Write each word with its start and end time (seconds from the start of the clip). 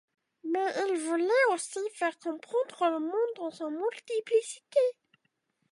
Mais 0.43 0.65
ils 0.89 0.97
voulaient 1.07 1.53
aussi 1.53 1.77
faire 1.93 2.17
comprendre 2.17 2.89
le 2.97 3.01
monde 3.01 3.35
dans 3.37 3.51
sa 3.51 3.69
multiplicité. 3.69 4.79